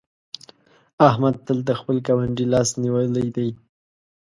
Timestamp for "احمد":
1.09-1.35